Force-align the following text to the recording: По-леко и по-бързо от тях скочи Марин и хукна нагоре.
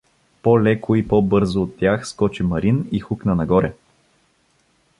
По-леко 0.41 0.95
и 0.95 1.07
по-бързо 1.07 1.61
от 1.63 1.77
тях 1.77 2.07
скочи 2.07 2.43
Марин 2.43 2.87
и 2.91 2.99
хукна 2.99 3.35
нагоре. 3.35 3.73